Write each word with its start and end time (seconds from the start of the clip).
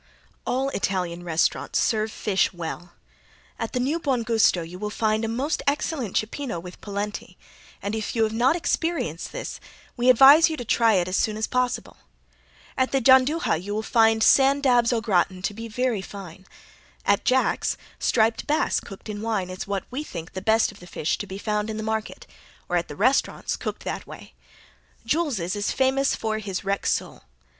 All 0.47 0.69
Italian 0.69 1.23
restaurants 1.23 1.79
serve 1.79 2.11
fish 2.11 2.51
well. 2.51 2.93
At 3.59 3.73
the 3.73 3.79
New 3.79 3.99
Buon 3.99 4.23
Gusto 4.23 4.63
you 4.63 4.79
will 4.79 4.89
find 4.89 5.23
a 5.23 5.27
most 5.27 5.61
excellent 5.67 6.15
cippino 6.15 6.59
with 6.59 6.81
polenti, 6.81 7.37
and 7.83 7.93
if 7.93 8.15
you 8.15 8.23
have 8.23 8.33
not 8.33 8.55
experienced 8.55 9.31
this 9.31 9.59
we 9.95 10.09
advise 10.09 10.49
you 10.49 10.57
to 10.57 10.65
try 10.65 10.93
it 10.93 11.07
as 11.07 11.17
soon 11.17 11.37
as 11.37 11.45
possible. 11.45 11.97
At 12.75 12.91
the 12.91 12.99
Gianduja 12.99 13.57
you 13.61 13.75
will 13.75 13.83
find 13.83 14.23
sand 14.23 14.63
dabs 14.63 14.91
au 14.91 15.01
gratin 15.01 15.43
to 15.43 15.53
be 15.53 15.67
very 15.67 16.01
fine. 16.01 16.47
At 17.05 17.23
Jack's, 17.23 17.77
striped 17.99 18.47
bass 18.47 18.79
cooked 18.79 19.07
in 19.07 19.21
wine 19.21 19.51
is 19.51 19.67
what 19.67 19.83
we 19.91 20.03
think 20.03 20.33
the 20.33 20.41
best 20.41 20.71
of 20.71 20.79
the 20.79 20.87
fish 20.87 21.19
to 21.19 21.27
be 21.27 21.37
found 21.37 21.69
in 21.69 21.77
the 21.77 21.83
market, 21.83 22.25
or 22.67 22.75
at 22.75 22.87
the 22.87 22.95
restaurants, 22.95 23.55
cooked 23.55 23.83
that 23.83 24.07
way. 24.07 24.33
Jule's 25.05 25.39
is 25.39 25.71
famous 25.71 26.15
for 26.15 26.39
his 26.39 26.63
Rex 26.63 26.89
sole. 26.91 27.25